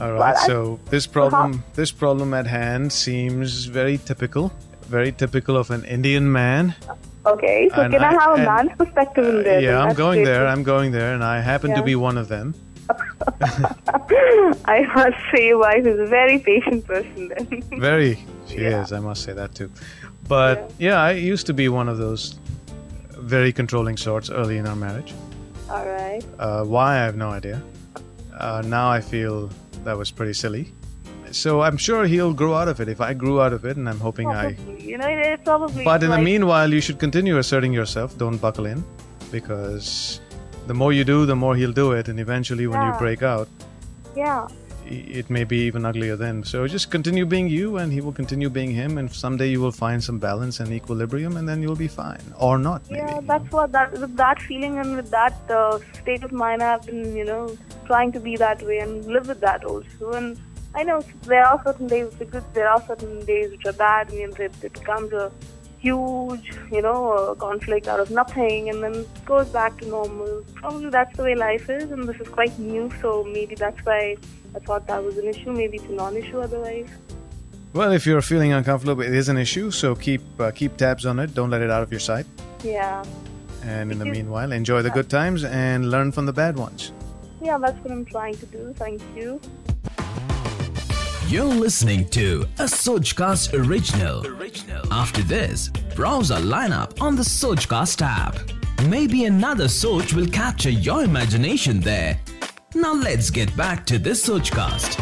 All 0.00 0.12
right. 0.12 0.36
I- 0.36 0.46
So 0.46 0.78
this 0.90 1.06
problem, 1.06 1.62
this 1.74 1.90
problem 1.92 2.32
at 2.34 2.46
hand 2.46 2.92
seems 2.92 3.64
very 3.66 3.98
typical, 3.98 4.52
very 4.88 5.12
typical 5.12 5.56
of 5.56 5.70
an 5.70 5.84
Indian 5.84 6.30
man. 6.32 6.74
Okay, 7.26 7.68
so 7.74 7.82
And 7.82 7.92
can 7.92 8.02
I, 8.02 8.08
I- 8.08 8.20
have 8.22 8.38
a 8.38 8.42
man's 8.44 8.72
perspective 8.78 9.26
in 9.28 9.40
Uh, 9.40 9.42
there? 9.42 9.60
yeah. 9.60 9.82
I'm 9.82 9.94
going 9.94 10.24
there. 10.24 10.46
I'm 10.46 10.62
going 10.62 10.92
there, 10.92 11.12
and 11.14 11.22
I 11.22 11.40
happen 11.40 11.74
to 11.74 11.82
be 11.82 11.94
one 11.96 12.16
of 12.16 12.28
them. 12.28 12.54
I 14.64 14.80
must 14.94 15.16
say, 15.32 15.48
your 15.48 15.58
wife 15.58 15.84
is 15.86 15.98
a 16.00 16.06
very 16.06 16.38
patient 16.38 16.86
person 16.86 17.28
then. 17.28 17.62
Very, 17.80 18.18
she 18.48 18.62
Yeah. 18.62 18.82
is. 18.82 18.92
I 18.92 19.00
must 19.00 19.22
say 19.22 19.32
that 19.32 19.54
too. 19.54 19.70
But 20.30 20.72
yeah. 20.78 21.02
I 21.02 21.10
used 21.10 21.46
to 21.46 21.54
be 21.62 21.68
one 21.68 21.88
of 21.88 21.98
those 21.98 22.38
very 23.34 23.52
controlling 23.52 23.96
sorts 23.96 24.30
early 24.30 24.58
in 24.58 24.66
our 24.66 24.76
marriage. 24.76 25.12
All 25.68 25.84
right. 25.84 26.22
Uh, 26.38 26.64
why 26.64 26.92
I 27.00 27.04
have 27.08 27.16
no 27.16 27.30
idea. 27.30 27.60
Uh, 28.38 28.62
now 28.64 28.88
I 28.88 29.00
feel 29.00 29.50
that 29.84 29.96
was 29.98 30.10
pretty 30.10 30.32
silly. 30.32 30.72
So 31.32 31.62
I'm 31.62 31.76
sure 31.76 32.06
he'll 32.06 32.32
grow 32.32 32.54
out 32.54 32.68
of 32.68 32.80
it. 32.80 32.88
If 32.88 33.00
I 33.00 33.12
grew 33.14 33.40
out 33.40 33.52
of 33.52 33.64
it, 33.64 33.76
and 33.76 33.88
I'm 33.88 34.00
hoping 34.00 34.28
I. 34.28 34.54
Probably. 34.54 34.90
You 34.90 34.98
know, 34.98 35.08
it's 35.08 35.44
probably. 35.44 35.84
But 35.84 36.02
in 36.02 36.10
the 36.10 36.18
meanwhile, 36.18 36.72
you 36.72 36.80
should 36.80 36.98
continue 36.98 37.38
asserting 37.38 37.72
yourself. 37.72 38.16
Don't 38.18 38.38
buckle 38.38 38.66
in, 38.66 38.82
because 39.30 40.20
the 40.66 40.74
more 40.74 40.92
you 40.92 41.04
do, 41.04 41.26
the 41.26 41.36
more 41.36 41.54
he'll 41.54 41.72
do 41.84 41.92
it, 41.92 42.08
and 42.08 42.18
eventually, 42.18 42.66
when 42.66 42.84
you 42.86 42.92
break 42.98 43.22
out, 43.22 43.48
Yeah. 44.16 44.48
It 44.90 45.30
may 45.30 45.44
be 45.44 45.58
even 45.58 45.84
uglier 45.84 46.16
then. 46.16 46.42
So 46.44 46.66
just 46.66 46.90
continue 46.90 47.24
being 47.24 47.48
you, 47.48 47.78
and 47.78 47.92
he 47.92 48.00
will 48.00 48.12
continue 48.12 48.50
being 48.50 48.70
him, 48.70 48.98
and 48.98 49.10
someday 49.10 49.48
you 49.48 49.60
will 49.60 49.72
find 49.72 50.02
some 50.02 50.18
balance 50.18 50.60
and 50.60 50.72
equilibrium, 50.72 51.36
and 51.36 51.48
then 51.48 51.62
you'll 51.62 51.76
be 51.76 51.88
fine, 51.88 52.22
or 52.38 52.58
not 52.58 52.82
maybe. 52.90 53.00
Yeah, 53.00 53.20
that's 53.22 53.50
what 53.52 53.72
that 53.72 53.92
with 53.92 54.16
that 54.16 54.42
feeling 54.42 54.78
and 54.78 54.96
with 54.96 55.10
that 55.10 55.34
uh, 55.50 55.78
state 56.02 56.24
of 56.24 56.32
mind, 56.32 56.62
I've 56.62 56.84
been 56.84 57.16
you 57.16 57.24
know 57.24 57.56
trying 57.86 58.12
to 58.12 58.20
be 58.20 58.36
that 58.36 58.62
way 58.62 58.78
and 58.78 59.04
live 59.06 59.28
with 59.28 59.40
that 59.40 59.64
also. 59.64 60.12
And 60.12 60.38
I 60.74 60.82
know 60.82 61.02
there 61.22 61.44
are 61.44 61.60
certain 61.64 61.86
days 61.86 62.12
which 62.12 62.28
are 62.28 62.30
good, 62.32 62.44
there 62.54 62.68
are 62.68 62.82
certain 62.86 63.24
days 63.24 63.50
which 63.50 63.66
are 63.66 63.72
bad, 63.72 64.12
and 64.12 64.38
it, 64.38 64.52
it 64.62 64.72
becomes 64.72 65.12
a 65.12 65.32
huge 65.80 66.46
you 66.70 66.82
know 66.82 67.34
conflict 67.38 67.88
out 67.88 68.00
of 68.00 68.10
nothing, 68.10 68.68
and 68.70 68.82
then 68.82 69.04
goes 69.24 69.48
back 69.48 69.78
to 69.78 69.88
normal. 69.88 70.44
Probably 70.54 70.90
that's 70.90 71.16
the 71.16 71.22
way 71.24 71.34
life 71.34 71.68
is, 71.70 71.90
and 71.90 72.08
this 72.08 72.20
is 72.20 72.28
quite 72.28 72.58
new, 72.58 72.90
so 73.00 73.24
maybe 73.24 73.54
that's 73.54 73.80
why 73.84 74.16
I 74.54 74.58
thought 74.60 74.86
that 74.88 75.02
was 75.02 75.16
an 75.18 75.26
issue. 75.26 75.52
Maybe 75.52 75.78
it's 75.78 75.86
a 75.86 75.92
non-issue 75.92 76.40
otherwise. 76.40 76.88
Well, 77.72 77.92
if 77.92 78.04
you're 78.04 78.20
feeling 78.22 78.52
uncomfortable, 78.52 79.00
it 79.02 79.14
is 79.14 79.28
an 79.28 79.36
issue. 79.38 79.70
So 79.70 79.94
keep 79.94 80.22
uh, 80.40 80.50
keep 80.50 80.76
tabs 80.76 81.06
on 81.06 81.18
it. 81.20 81.34
Don't 81.34 81.50
let 81.50 81.62
it 81.62 81.70
out 81.70 81.82
of 81.82 81.90
your 81.90 82.00
sight. 82.00 82.26
Yeah, 82.64 83.04
And 83.64 83.90
in 83.92 83.98
the 83.98 84.04
meanwhile, 84.04 84.52
enjoy 84.52 84.82
the 84.82 84.90
good 84.90 85.08
times 85.08 85.44
and 85.44 85.90
learn 85.90 86.12
from 86.12 86.26
the 86.26 86.32
bad 86.32 86.56
ones. 86.56 86.92
yeah, 87.40 87.56
that's 87.56 87.78
what 87.82 87.90
I'm 87.90 88.04
trying 88.04 88.36
to 88.36 88.46
do. 88.46 88.74
Thank 88.76 89.00
you. 89.16 89.40
You're 91.30 91.44
listening 91.44 92.08
to 92.08 92.42
a 92.58 92.64
Sojcast 92.64 93.54
original. 93.54 94.26
After 94.92 95.22
this, 95.22 95.68
browse 95.94 96.32
our 96.32 96.40
lineup 96.40 97.00
on 97.00 97.14
the 97.14 97.22
Sojcast 97.22 98.02
app. 98.02 98.36
Maybe 98.88 99.26
another 99.26 99.68
Soj 99.68 100.12
will 100.12 100.26
capture 100.26 100.70
your 100.70 101.04
imagination 101.04 101.78
there. 101.78 102.18
Now 102.74 102.94
let's 102.94 103.30
get 103.30 103.56
back 103.56 103.86
to 103.86 104.00
this 104.00 104.28
Sojcast. 104.28 104.98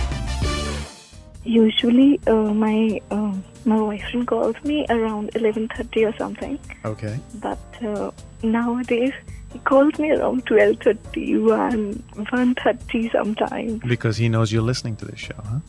Usually, 1.45 2.21
uh, 2.27 2.53
my 2.53 3.01
uh, 3.11 3.33
my 3.65 3.79
boyfriend 3.79 4.27
calls 4.27 4.57
me 4.65 4.85
around 4.91 5.31
eleven 5.35 5.67
thirty 5.69 6.05
or 6.05 6.15
something. 6.19 6.59
Okay. 6.85 7.19
But 7.37 7.59
uh, 7.83 8.11
nowadays, 8.43 9.15
he 9.51 9.61
calls 9.61 9.99
me 9.99 10.11
around 10.11 10.45
twelve 10.45 10.77
thirty, 10.81 11.39
one, 11.39 12.05
one 12.29 12.55
thirty 12.55 13.09
sometimes. 13.09 13.81
Because 13.81 14.19
he 14.19 14.29
knows 14.29 14.53
you're 14.53 14.61
listening 14.61 14.97
to 14.97 15.07
this 15.07 15.21
show, 15.21 15.43
huh? 15.43 15.61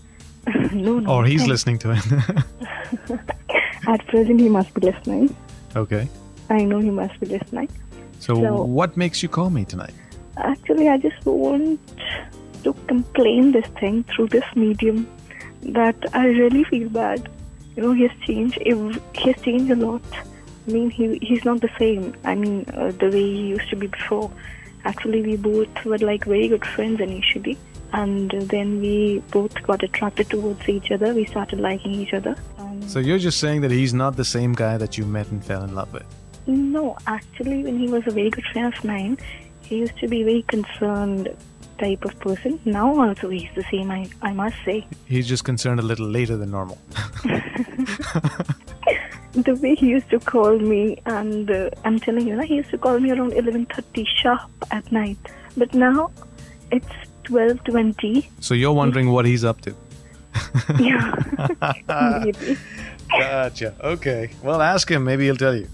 no, 0.73 0.99
no. 0.99 1.09
Or 1.11 1.25
he's 1.25 1.47
listening 1.47 1.77
to 1.79 1.91
it. 1.91 2.03
At 3.87 4.05
present, 4.07 4.39
he 4.39 4.49
must 4.49 4.73
be 4.73 4.81
listening. 4.91 5.35
okay. 5.75 6.07
I 6.49 6.63
know 6.63 6.79
he 6.79 6.89
must 6.89 7.19
be 7.19 7.27
listening. 7.27 7.69
So, 8.19 8.35
So- 8.35 8.63
what 8.63 8.97
makes 8.97 9.21
you 9.23 9.29
call 9.29 9.49
me 9.49 9.65
tonight? 9.65 9.93
Actually, 10.37 10.89
I 10.89 10.97
just 10.97 11.23
want 11.25 11.79
to 12.63 12.73
complain 12.87 13.51
this 13.51 13.67
thing 13.79 14.03
through 14.05 14.27
this 14.27 14.45
medium 14.55 15.07
that 15.61 15.95
I 16.13 16.27
really 16.27 16.63
feel 16.63 16.89
bad. 16.89 17.29
You 17.75 17.83
know, 17.83 17.91
he 17.93 18.03
has 18.07 18.17
changed. 18.25 18.57
ev- 18.65 19.01
He 19.13 19.31
has 19.31 19.41
changed 19.41 19.69
a 19.71 19.75
lot. 19.75 20.01
I 20.67 20.71
mean, 20.71 20.89
he 20.89 21.17
he's 21.21 21.43
not 21.45 21.59
the 21.61 21.69
same. 21.77 22.13
I 22.23 22.35
mean, 22.35 22.65
uh, 22.73 22.91
the 22.99 23.07
way 23.09 23.21
he 23.23 23.47
used 23.55 23.69
to 23.69 23.75
be 23.75 23.87
before. 23.87 24.31
Actually, 24.85 25.21
we 25.21 25.35
both 25.35 25.85
were 25.85 25.97
like 25.97 26.25
very 26.25 26.47
good 26.47 26.65
friends 26.65 27.01
initially, 27.01 27.57
and 27.93 28.31
then 28.31 28.79
we 28.81 29.21
both 29.31 29.61
got 29.63 29.83
attracted 29.83 30.29
towards 30.29 30.67
each 30.67 30.91
other. 30.91 31.13
We 31.13 31.25
started 31.25 31.59
liking 31.59 31.93
each 31.93 32.13
other. 32.13 32.35
So, 32.87 32.99
you're 32.99 33.19
just 33.19 33.39
saying 33.39 33.61
that 33.61 33.71
he's 33.71 33.93
not 33.93 34.15
the 34.15 34.25
same 34.25 34.53
guy 34.53 34.77
that 34.77 34.97
you 34.97 35.05
met 35.05 35.27
and 35.29 35.43
fell 35.43 35.63
in 35.63 35.75
love 35.75 35.91
with. 35.93 36.05
No, 36.47 36.97
actually, 37.05 37.63
when 37.63 37.77
he 37.77 37.87
was 37.87 38.03
a 38.07 38.11
very 38.11 38.29
good 38.29 38.45
friend 38.45 38.73
of 38.73 38.83
mine, 38.83 39.17
he 39.61 39.77
used 39.77 39.97
to 39.99 40.07
be 40.07 40.21
a 40.21 40.25
very 40.25 40.41
concerned 40.43 41.29
type 41.77 42.03
of 42.05 42.19
person. 42.19 42.59
Now 42.65 42.99
also 42.99 43.29
he's 43.29 43.49
the 43.55 43.63
same. 43.71 43.91
I 43.91 44.09
I 44.21 44.33
must 44.33 44.55
say. 44.65 44.85
He's 45.05 45.27
just 45.27 45.43
concerned 45.43 45.79
a 45.79 45.83
little 45.83 46.07
later 46.07 46.37
than 46.37 46.51
normal. 46.51 46.77
the 49.45 49.55
way 49.55 49.75
he 49.75 49.87
used 49.87 50.09
to 50.11 50.19
call 50.19 50.57
me, 50.57 51.01
and 51.05 51.49
uh, 51.49 51.69
I'm 51.85 51.99
telling 51.99 52.27
you, 52.27 52.39
he 52.41 52.55
used 52.55 52.69
to 52.71 52.77
call 52.77 52.99
me 52.99 53.11
around 53.11 53.31
11:30 53.33 54.05
sharp 54.21 54.49
at 54.71 54.91
night. 54.91 55.17
But 55.57 55.73
now 55.73 56.11
it's 56.71 56.87
12:20. 57.25 58.27
So 58.39 58.53
you're 58.53 58.73
wondering 58.73 59.11
what 59.11 59.25
he's 59.25 59.43
up 59.43 59.61
to. 59.61 59.75
Yeah, 60.79 61.13
maybe. 62.23 62.57
Gotcha. 63.09 63.73
Okay. 63.83 64.29
Well, 64.43 64.61
ask 64.61 64.89
him. 64.89 65.03
Maybe 65.03 65.25
he'll 65.25 65.35
tell 65.35 65.55
you. 65.55 65.67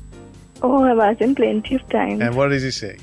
Oh, 0.62 0.84
I've 0.84 1.00
asked 1.00 1.22
him 1.22 1.36
plenty 1.36 1.76
of 1.76 1.88
times. 1.90 2.22
And 2.22 2.36
what 2.36 2.50
does 2.50 2.64
he 2.64 2.72
say? 2.72 2.98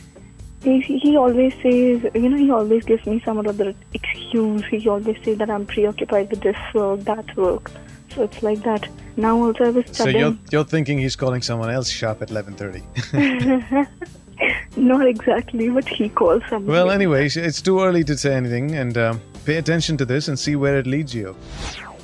He, 0.63 0.81
he 0.81 1.17
always 1.17 1.53
says, 1.55 2.07
you 2.15 2.29
know, 2.29 2.37
he 2.37 2.51
always 2.51 2.85
gives 2.85 3.05
me 3.07 3.21
some 3.25 3.39
other 3.39 3.75
excuse. 3.93 4.65
He 4.67 4.89
always 4.89 5.17
says 5.25 5.39
that 5.39 5.51
I'm 5.51 5.67
preoccupied 5.67 6.31
with 6.31 6.41
this 6.41 6.57
work, 6.73 7.01
that 7.01 7.37
work. 7.37 7.71
So 8.15 8.23
it's 8.23 8.43
like 8.43 8.63
that. 8.63 8.89
Now 9.17 9.37
also 9.43 9.65
I 9.65 9.71
was 9.71 9.87
So 9.87 9.93
studying. 9.93 10.19
you're 10.21 10.37
you're 10.51 10.65
thinking 10.65 10.99
he's 10.99 11.17
calling 11.17 11.43
someone 11.43 11.71
else 11.71 11.89
sharp 11.91 12.23
at 12.23 12.29
11:30. 12.31 13.87
Not 14.77 15.07
exactly, 15.07 15.69
but 15.69 15.87
he 15.87 16.09
calls 16.09 16.43
someone. 16.49 16.73
well, 16.73 16.91
anyways, 16.91 17.37
it's 17.37 17.61
too 17.63 17.81
early 17.81 18.03
to 18.05 18.17
say 18.17 18.35
anything, 18.35 18.75
and 18.75 18.97
um, 18.99 19.21
pay 19.45 19.57
attention 19.57 19.97
to 19.99 20.05
this 20.05 20.29
and 20.29 20.39
see 20.39 20.57
where 20.57 20.79
it 20.79 20.87
leads 20.87 21.15
you. 21.15 21.37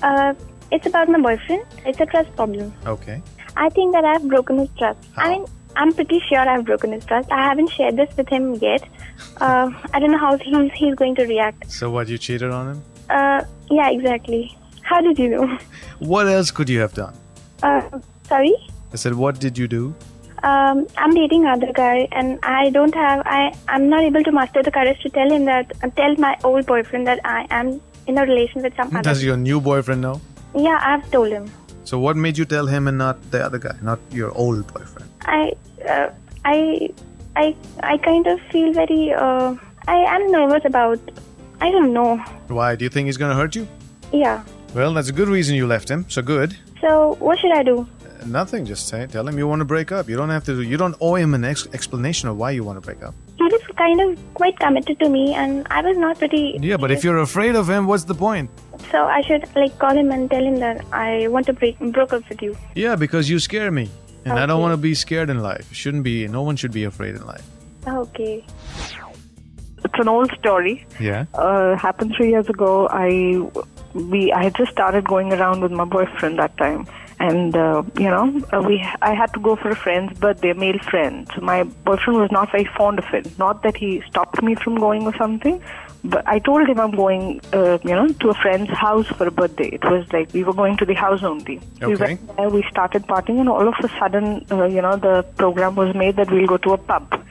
Uh, 0.02 0.34
it's 0.70 0.86
about 0.86 1.08
my 1.08 1.18
boyfriend. 1.18 1.64
It's 1.86 1.98
a 2.00 2.06
trust 2.06 2.34
problem. 2.36 2.72
Okay. 2.86 3.22
I 3.56 3.70
think 3.70 3.92
that 3.94 4.04
I've 4.04 4.28
broken 4.28 4.58
his 4.58 4.68
trust. 4.78 5.00
How? 5.16 5.22
I 5.24 5.30
mean, 5.30 5.46
I'm 5.76 5.92
pretty 5.94 6.20
sure 6.28 6.38
I've 6.38 6.64
broken 6.66 6.92
his 6.92 7.04
trust. 7.06 7.32
I 7.32 7.42
haven't 7.42 7.70
shared 7.70 7.96
this 7.96 8.14
with 8.16 8.28
him 8.28 8.54
yet. 8.56 8.86
Uh, 9.40 9.70
I 9.94 9.98
don't 9.98 10.12
know 10.12 10.18
how 10.18 10.36
he's, 10.36 10.70
he's 10.74 10.94
going 10.94 11.14
to 11.16 11.24
react. 11.24 11.70
So 11.72 11.90
what? 11.90 12.08
You 12.08 12.18
cheated 12.18 12.50
on 12.50 12.68
him? 12.72 12.82
Uh, 13.08 13.42
yeah, 13.70 13.90
exactly. 13.90 14.56
How 14.88 15.00
did 15.06 15.18
you 15.18 15.28
know? 15.28 15.58
What 16.12 16.28
else 16.28 16.50
could 16.50 16.68
you 16.68 16.80
have 16.80 16.94
done? 16.94 17.14
Uh, 17.62 17.82
sorry? 18.24 18.54
I 18.92 18.96
said, 18.96 19.14
what 19.14 19.38
did 19.38 19.58
you 19.58 19.68
do? 19.68 19.94
Um, 20.42 20.86
I'm 20.96 21.12
dating 21.14 21.46
other 21.46 21.72
guy, 21.72 22.06
and 22.12 22.38
I 22.42 22.70
don't 22.70 22.94
have. 22.94 23.22
I 23.26 23.52
I'm 23.66 23.88
not 23.92 24.04
able 24.08 24.22
to 24.28 24.32
master 24.32 24.62
the 24.62 24.70
courage 24.70 25.00
to 25.02 25.10
tell 25.10 25.32
him 25.36 25.46
that. 25.46 25.72
Uh, 25.82 25.88
tell 26.00 26.14
my 26.24 26.36
old 26.44 26.66
boyfriend 26.66 27.08
that 27.08 27.20
I 27.24 27.46
am 27.50 27.80
in 28.06 28.18
a 28.18 28.24
relation 28.24 28.62
with 28.62 28.76
some 28.76 28.92
other. 28.94 29.02
Does 29.02 29.24
your 29.24 29.36
new 29.36 29.60
boyfriend 29.60 30.00
know? 30.00 30.20
Yeah, 30.54 30.78
I've 30.80 31.10
told 31.10 31.32
him. 31.32 31.50
So 31.84 31.98
what 31.98 32.16
made 32.16 32.38
you 32.38 32.44
tell 32.44 32.66
him 32.66 32.86
and 32.86 32.96
not 32.96 33.18
the 33.32 33.44
other 33.44 33.58
guy, 33.58 33.74
not 33.82 33.98
your 34.10 34.30
old 34.44 34.72
boyfriend? 34.72 35.10
I, 35.22 35.52
uh, 35.88 36.10
I, 36.44 36.90
I, 37.34 37.56
I 37.82 37.98
kind 37.98 38.28
of 38.28 38.40
feel 38.52 38.72
very. 38.72 39.12
Uh, 39.12 39.56
I 39.88 39.96
am 40.14 40.30
nervous 40.30 40.64
about. 40.64 41.00
I 41.60 41.72
don't 41.72 41.92
know. 41.92 42.16
Why? 42.60 42.76
Do 42.76 42.84
you 42.84 42.90
think 42.90 43.06
he's 43.06 43.16
gonna 43.16 43.34
hurt 43.34 43.56
you? 43.56 43.66
Yeah. 44.12 44.44
Well, 44.74 44.92
that's 44.94 45.08
a 45.08 45.12
good 45.12 45.28
reason 45.28 45.54
you 45.56 45.66
left 45.66 45.88
him. 45.90 46.04
So 46.08 46.22
good. 46.22 46.56
So 46.80 47.16
what 47.18 47.38
should 47.38 47.52
I 47.52 47.62
do? 47.62 47.88
Uh, 48.04 48.26
Nothing. 48.26 48.64
Just 48.66 48.88
say, 48.88 49.06
tell 49.06 49.26
him 49.26 49.38
you 49.38 49.48
want 49.48 49.60
to 49.60 49.64
break 49.64 49.90
up. 49.92 50.08
You 50.08 50.16
don't 50.16 50.28
have 50.30 50.44
to. 50.44 50.60
You 50.62 50.76
don't 50.76 50.94
owe 51.00 51.14
him 51.14 51.34
an 51.34 51.44
ex- 51.44 51.66
explanation 51.72 52.28
of 52.28 52.36
why 52.36 52.50
you 52.52 52.64
want 52.64 52.76
to 52.76 52.80
break 52.80 53.02
up. 53.02 53.14
He 53.38 53.44
was 53.44 53.62
kind 53.76 54.00
of 54.00 54.18
quite 54.34 54.58
committed 54.58 54.98
to 55.00 55.08
me, 55.08 55.34
and 55.34 55.66
I 55.70 55.80
was 55.80 55.96
not 55.96 56.18
pretty. 56.18 56.58
Yeah, 56.60 56.76
but 56.76 56.90
if 56.90 57.02
you're 57.04 57.18
afraid 57.18 57.54
of 57.56 57.68
him, 57.70 57.86
what's 57.86 58.04
the 58.04 58.14
point? 58.14 58.50
So 58.92 59.04
I 59.04 59.22
should 59.22 59.44
like 59.56 59.78
call 59.78 59.96
him 59.96 60.10
and 60.12 60.30
tell 60.30 60.44
him 60.44 60.56
that 60.56 60.84
I 60.92 61.28
want 61.28 61.46
to 61.46 61.52
break 61.52 61.78
broke 61.92 62.12
up 62.12 62.28
with 62.28 62.42
you. 62.42 62.56
Yeah, 62.74 62.94
because 62.96 63.28
you 63.30 63.38
scare 63.38 63.70
me, 63.70 63.88
and 64.24 64.38
I 64.38 64.46
don't 64.46 64.60
want 64.60 64.72
to 64.72 64.76
be 64.76 64.94
scared 64.94 65.30
in 65.30 65.40
life. 65.40 65.72
Shouldn't 65.72 66.04
be. 66.04 66.28
No 66.28 66.42
one 66.42 66.56
should 66.56 66.72
be 66.72 66.84
afraid 66.84 67.14
in 67.14 67.26
life. 67.26 67.44
Okay. 67.86 68.44
it's 69.84 69.94
an 69.98 70.08
old 70.08 70.30
story. 70.38 70.86
Yeah. 71.00 71.24
uh, 71.34 71.76
happened 71.76 72.14
three 72.16 72.30
years 72.30 72.48
ago. 72.48 72.88
I 72.90 73.40
we 73.94 74.32
I 74.32 74.44
had 74.44 74.54
just 74.56 74.72
started 74.72 75.04
going 75.04 75.32
around 75.32 75.60
with 75.62 75.72
my 75.72 75.84
boyfriend 75.84 76.38
that 76.38 76.56
time, 76.56 76.86
and 77.20 77.56
uh, 77.56 77.82
you 77.96 78.08
know 78.10 78.40
uh, 78.52 78.60
we 78.62 78.84
I 79.02 79.14
had 79.14 79.32
to 79.34 79.40
go 79.40 79.56
for 79.56 79.70
a 79.70 79.76
friend's 79.76 80.18
birthday, 80.18 80.52
male 80.52 80.78
friend. 80.90 81.28
So 81.34 81.40
my 81.40 81.64
boyfriend 81.64 82.20
was 82.20 82.30
not 82.30 82.50
very 82.52 82.68
fond 82.76 82.98
of 82.98 83.06
it. 83.12 83.38
Not 83.38 83.62
that 83.62 83.76
he 83.76 84.02
stopped 84.08 84.42
me 84.42 84.54
from 84.54 84.76
going 84.76 85.06
or 85.06 85.14
something, 85.16 85.62
but 86.04 86.26
I 86.28 86.38
told 86.38 86.68
him 86.68 86.78
I'm 86.78 86.92
going, 86.92 87.40
uh, 87.52 87.78
you 87.82 87.94
know, 87.94 88.08
to 88.08 88.28
a 88.30 88.34
friend's 88.34 88.70
house 88.70 89.06
for 89.08 89.26
a 89.26 89.30
birthday. 89.30 89.68
It 89.68 89.84
was 89.84 90.06
like 90.12 90.32
we 90.32 90.44
were 90.44 90.52
going 90.54 90.76
to 90.78 90.84
the 90.84 90.94
house 90.94 91.22
only. 91.22 91.60
We 91.80 91.94
Okay. 91.94 92.04
went 92.04 92.36
there, 92.36 92.48
we 92.50 92.64
started 92.70 93.06
partying, 93.06 93.40
and 93.40 93.48
all 93.48 93.66
of 93.66 93.74
a 93.82 93.88
sudden, 93.98 94.44
uh, 94.50 94.64
you 94.64 94.82
know, 94.82 94.96
the 94.96 95.22
program 95.36 95.74
was 95.76 95.94
made 95.94 96.16
that 96.16 96.30
we'll 96.30 96.46
go 96.46 96.58
to 96.58 96.72
a 96.72 96.78
pub, 96.78 97.22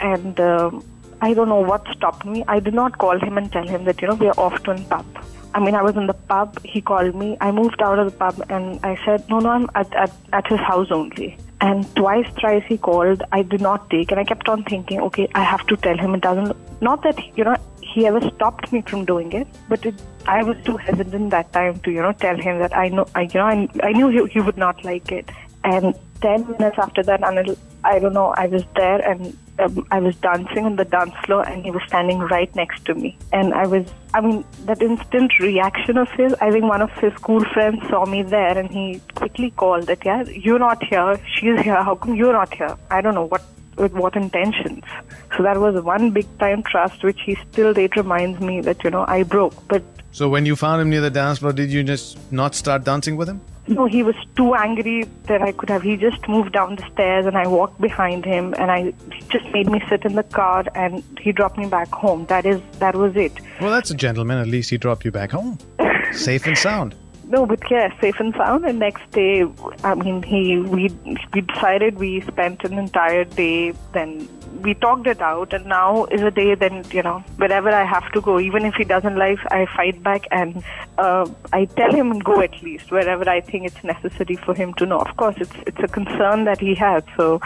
and. 0.00 0.40
um 0.40 0.84
I 1.24 1.34
don't 1.34 1.48
know 1.50 1.60
what 1.66 1.86
stopped 1.96 2.24
me. 2.26 2.42
I 2.48 2.58
did 2.58 2.74
not 2.74 2.98
call 2.98 3.16
him 3.24 3.38
and 3.38 3.50
tell 3.56 3.64
him 3.64 3.84
that, 3.84 4.02
you 4.02 4.08
know, 4.08 4.14
we 4.16 4.26
are 4.26 4.34
off 4.44 4.60
to 4.64 4.72
a 4.72 4.78
pub. 4.92 5.06
I 5.54 5.60
mean, 5.60 5.74
I 5.74 5.82
was 5.82 5.96
in 5.96 6.06
the 6.06 6.14
pub. 6.14 6.58
He 6.64 6.80
called 6.80 7.14
me. 7.14 7.36
I 7.40 7.50
moved 7.50 7.82
out 7.82 7.98
of 7.98 8.10
the 8.10 8.16
pub 8.16 8.42
and 8.48 8.80
I 8.84 8.98
said, 9.04 9.28
no, 9.28 9.38
no, 9.38 9.50
I'm 9.50 9.70
at, 9.74 9.94
at, 9.94 10.12
at 10.32 10.46
his 10.46 10.60
house 10.60 10.88
only. 10.90 11.36
And 11.60 11.84
twice, 11.94 12.26
thrice 12.40 12.64
he 12.66 12.78
called. 12.78 13.22
I 13.32 13.42
did 13.42 13.60
not 13.60 13.88
take. 13.90 14.10
And 14.10 14.18
I 14.18 14.24
kept 14.24 14.48
on 14.48 14.64
thinking, 14.64 15.00
okay, 15.00 15.28
I 15.34 15.44
have 15.44 15.66
to 15.68 15.76
tell 15.76 15.96
him. 15.96 16.14
It 16.14 16.22
doesn't, 16.22 16.56
not 16.82 17.02
that, 17.04 17.18
you 17.36 17.44
know, 17.44 17.56
he 17.82 18.06
ever 18.06 18.20
stopped 18.30 18.72
me 18.72 18.80
from 18.82 19.04
doing 19.04 19.32
it, 19.32 19.46
but 19.68 19.84
it, 19.84 19.94
I 20.26 20.42
was 20.42 20.56
too 20.64 20.76
hesitant 20.76 21.30
that 21.30 21.52
time 21.52 21.78
to, 21.80 21.90
you 21.90 22.00
know, 22.00 22.12
tell 22.12 22.36
him 22.36 22.58
that 22.58 22.74
I 22.74 22.88
know, 22.88 23.06
I, 23.14 23.22
you 23.22 23.34
know, 23.34 23.46
I, 23.46 23.68
I 23.82 23.92
knew 23.92 24.08
he, 24.08 24.32
he 24.32 24.40
would 24.40 24.56
not 24.56 24.82
like 24.84 25.12
it. 25.12 25.28
And 25.64 25.94
10 26.20 26.50
minutes 26.52 26.78
after 26.78 27.02
that, 27.02 27.22
I 27.84 27.98
don't 27.98 28.14
know, 28.14 28.34
I 28.36 28.46
was 28.46 28.64
there 28.76 29.00
and 29.08 29.36
um, 29.58 29.86
I 29.90 30.00
was 30.00 30.16
dancing 30.16 30.64
on 30.64 30.76
the 30.76 30.84
dance 30.84 31.14
floor 31.24 31.46
and 31.48 31.64
he 31.64 31.70
was 31.70 31.82
standing 31.86 32.18
right 32.18 32.54
next 32.56 32.84
to 32.86 32.94
me. 32.94 33.16
And 33.32 33.52
I 33.54 33.66
was, 33.66 33.86
I 34.14 34.20
mean, 34.20 34.44
that 34.64 34.80
instant 34.80 35.32
reaction 35.40 35.98
of 35.98 36.08
his, 36.10 36.34
I 36.34 36.50
think 36.50 36.64
one 36.64 36.80
of 36.80 36.90
his 36.92 37.12
school 37.14 37.44
friends 37.52 37.80
saw 37.90 38.06
me 38.06 38.22
there 38.22 38.56
and 38.56 38.70
he 38.70 39.00
quickly 39.14 39.50
called 39.50 39.86
that, 39.88 40.04
yeah, 40.04 40.22
you're 40.24 40.58
not 40.58 40.82
here, 40.84 41.20
she's 41.34 41.60
here, 41.60 41.82
how 41.82 41.94
come 41.94 42.14
you're 42.14 42.32
not 42.32 42.54
here? 42.54 42.76
I 42.90 43.00
don't 43.00 43.14
know 43.14 43.26
what 43.26 43.42
with 43.76 43.92
what 43.92 44.16
intentions. 44.16 44.84
So 45.36 45.42
that 45.42 45.58
was 45.58 45.82
one 45.82 46.10
big 46.10 46.26
time 46.38 46.62
trust 46.62 47.02
which 47.02 47.20
he 47.24 47.36
still 47.50 47.72
date 47.72 47.96
reminds 47.96 48.38
me 48.40 48.60
that, 48.60 48.84
you 48.84 48.90
know, 48.90 49.04
I 49.08 49.22
broke. 49.22 49.54
But 49.68 49.82
So 50.12 50.28
when 50.28 50.44
you 50.44 50.56
found 50.56 50.82
him 50.82 50.90
near 50.90 51.00
the 51.00 51.10
dance 51.10 51.38
floor, 51.38 51.52
did 51.52 51.70
you 51.70 51.82
just 51.82 52.18
not 52.30 52.54
start 52.54 52.84
dancing 52.84 53.16
with 53.16 53.28
him? 53.28 53.40
No, 53.74 53.86
he 53.86 54.02
was 54.02 54.14
too 54.36 54.54
angry 54.54 55.04
that 55.24 55.42
I 55.42 55.52
could 55.52 55.68
have. 55.68 55.82
He 55.82 55.96
just 55.96 56.28
moved 56.28 56.52
down 56.52 56.76
the 56.76 56.86
stairs 56.92 57.26
and 57.26 57.36
I 57.36 57.46
walked 57.46 57.80
behind 57.80 58.24
him 58.24 58.54
and 58.58 58.70
I 58.70 58.92
he 59.12 59.20
just 59.30 59.46
made 59.52 59.68
me 59.68 59.82
sit 59.88 60.04
in 60.04 60.14
the 60.14 60.22
car 60.22 60.64
and 60.74 61.02
he 61.20 61.32
dropped 61.32 61.58
me 61.58 61.66
back 61.66 61.88
home. 61.90 62.26
That 62.26 62.46
is 62.46 62.60
that 62.78 62.94
was 62.94 63.16
it. 63.16 63.32
Well, 63.60 63.70
that's 63.70 63.90
a 63.90 63.94
gentleman. 63.94 64.38
At 64.38 64.48
least 64.48 64.70
he 64.70 64.78
dropped 64.78 65.04
you 65.04 65.10
back 65.10 65.30
home, 65.30 65.58
safe 66.12 66.46
and 66.46 66.56
sound. 66.56 66.94
No, 67.24 67.46
but 67.46 67.60
yeah, 67.70 67.98
safe 67.98 68.20
and 68.20 68.34
sound. 68.34 68.66
And 68.66 68.78
next 68.78 69.10
day, 69.12 69.44
I 69.84 69.94
mean, 69.94 70.22
he 70.22 70.58
we 70.58 70.88
we 71.32 71.40
decided 71.40 71.98
we 71.98 72.20
spent 72.22 72.62
an 72.64 72.78
entire 72.78 73.24
day. 73.24 73.72
Then 73.92 74.28
we 74.62 74.74
talked 74.74 75.06
it 75.06 75.20
out, 75.20 75.52
and 75.52 75.66
now 75.66 76.04
is 76.06 76.22
a 76.22 76.30
day. 76.30 76.54
Then 76.54 76.84
you 76.90 77.02
know, 77.02 77.18
wherever 77.36 77.70
I 77.70 77.84
have 77.84 78.10
to 78.12 78.20
go, 78.20 78.38
even 78.40 78.64
if 78.64 78.74
he 78.74 78.84
doesn't 78.84 79.16
like, 79.16 79.38
I 79.50 79.66
fight 79.76 80.02
back 80.02 80.26
and 80.30 80.62
uh, 80.98 81.28
I 81.52 81.64
tell 81.64 81.92
him 81.92 82.18
go 82.18 82.40
at 82.40 82.62
least 82.62 82.90
wherever 82.90 83.28
I 83.28 83.40
think 83.40 83.66
it's 83.66 83.82
necessary 83.84 84.36
for 84.36 84.54
him 84.54 84.74
to 84.74 84.86
know. 84.86 84.98
Of 84.98 85.16
course, 85.16 85.36
it's 85.38 85.54
it's 85.66 85.80
a 85.80 85.88
concern 85.88 86.44
that 86.44 86.60
he 86.60 86.74
has, 86.76 87.02
so 87.16 87.40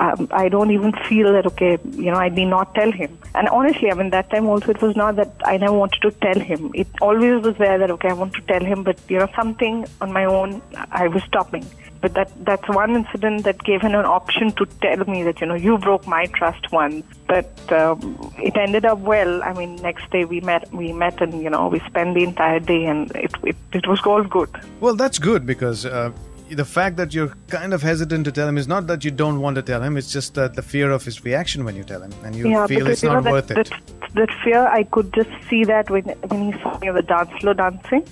um, 0.00 0.28
I 0.30 0.48
don't 0.48 0.70
even 0.70 0.92
feel 1.08 1.32
that 1.32 1.46
okay, 1.46 1.78
you 1.92 2.10
know, 2.10 2.18
I 2.18 2.28
need 2.28 2.46
not 2.46 2.74
tell 2.74 2.90
him. 2.90 3.18
And 3.34 3.48
honestly, 3.48 3.90
I 3.90 3.94
mean, 3.94 4.10
that 4.10 4.30
time 4.30 4.46
also 4.46 4.70
it 4.70 4.80
was 4.82 4.96
not 4.96 5.16
that 5.16 5.34
I 5.44 5.56
never 5.56 5.72
wanted 5.74 6.00
to 6.02 6.10
tell 6.10 6.40
him. 6.40 6.70
It 6.74 6.88
always 7.00 7.44
was 7.44 7.56
there 7.58 7.78
that 7.78 7.90
okay, 7.90 8.08
I 8.08 8.14
want 8.14 8.34
to 8.34 8.40
tell 8.42 8.64
him, 8.64 8.82
but 8.82 8.98
you 9.08 9.18
know, 9.18 9.28
something 9.36 9.86
on 10.00 10.12
my 10.12 10.24
own, 10.24 10.62
I 10.90 11.08
was 11.08 11.22
stopping. 11.24 11.66
But 12.00 12.14
that 12.14 12.32
that's 12.44 12.66
one 12.68 12.96
incident 12.96 13.44
that 13.44 13.62
gave 13.62 13.82
him 13.82 13.94
an 13.94 14.06
option 14.06 14.52
to 14.52 14.66
tell 14.80 15.04
me 15.04 15.22
that 15.22 15.40
you 15.40 15.46
know 15.46 15.54
you 15.54 15.76
broke 15.76 16.06
my 16.06 16.26
trust 16.26 16.72
once. 16.72 17.04
But 17.26 17.72
um, 17.72 18.32
it 18.38 18.56
ended 18.56 18.86
up 18.86 18.98
well. 18.98 19.42
I 19.42 19.52
mean, 19.52 19.76
next 19.76 20.10
day 20.10 20.24
we 20.24 20.40
met, 20.40 20.72
we 20.72 20.92
met, 20.92 21.20
and 21.20 21.42
you 21.42 21.50
know 21.50 21.68
we 21.68 21.80
spent 21.80 22.14
the 22.14 22.24
entire 22.24 22.60
day, 22.60 22.86
and 22.86 23.10
it 23.14 23.32
it, 23.42 23.56
it 23.72 23.86
was 23.86 24.00
all 24.06 24.24
good. 24.24 24.48
Well, 24.80 24.96
that's 24.96 25.18
good 25.18 25.44
because 25.44 25.84
uh, 25.84 26.12
the 26.50 26.64
fact 26.64 26.96
that 26.96 27.14
you're 27.14 27.34
kind 27.48 27.72
of 27.72 27.82
hesitant 27.82 28.24
to 28.24 28.32
tell 28.32 28.48
him 28.48 28.58
is 28.58 28.66
not 28.66 28.86
that 28.86 29.04
you 29.04 29.10
don't 29.10 29.40
want 29.40 29.56
to 29.56 29.62
tell 29.62 29.82
him. 29.82 29.96
It's 29.96 30.12
just 30.12 30.34
that 30.34 30.54
the 30.54 30.62
fear 30.62 30.90
of 30.90 31.04
his 31.04 31.24
reaction 31.24 31.64
when 31.64 31.76
you 31.76 31.84
tell 31.84 32.02
him, 32.02 32.12
and 32.24 32.34
you 32.34 32.44
feel 32.44 32.66
because, 32.66 32.88
it's 32.88 33.02
not 33.02 33.24
know, 33.24 33.32
worth 33.32 33.48
that, 33.48 33.58
it. 33.58 33.70
That, 33.70 34.14
that 34.14 34.30
fear, 34.42 34.66
I 34.66 34.84
could 34.84 35.12
just 35.12 35.30
see 35.48 35.64
that 35.64 35.90
when 35.90 36.04
when 36.04 36.52
he 36.52 36.60
saw 36.60 36.78
me 36.78 36.88
on 36.88 36.94
the 36.94 37.02
dance 37.02 37.30
floor 37.40 37.54
dancing. 37.54 38.06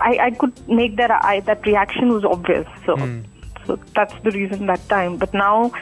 I, 0.00 0.18
I 0.26 0.30
could 0.30 0.52
make 0.68 0.96
that 0.96 1.10
I, 1.10 1.40
that 1.40 1.66
reaction 1.66 2.08
was 2.12 2.24
obvious. 2.24 2.66
So 2.86 2.96
Hmm. 2.96 3.20
so 3.66 3.78
that's 3.94 4.14
the 4.24 4.30
reason 4.30 4.66
that 4.66 4.86
time. 4.88 5.16
But 5.16 5.32
now, 5.34 5.72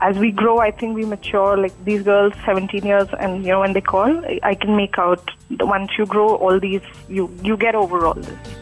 as 0.00 0.16
we 0.18 0.30
grow, 0.32 0.58
I 0.58 0.70
think 0.70 0.94
we 0.94 1.04
mature. 1.04 1.56
Like 1.56 1.72
these 1.84 2.02
girls, 2.02 2.32
17 2.44 2.84
years, 2.84 3.08
and 3.20 3.44
you 3.44 3.50
know 3.52 3.60
when 3.60 3.72
they 3.72 3.80
call, 3.80 4.24
I, 4.26 4.40
I 4.42 4.54
can 4.54 4.76
make 4.76 4.98
out. 4.98 5.30
Once 5.60 5.90
you 5.98 6.06
grow, 6.06 6.36
all 6.36 6.58
these 6.58 6.82
you 7.08 7.30
you 7.42 7.56
get 7.56 7.74
over 7.74 8.06
all 8.06 8.14
this. 8.14 8.61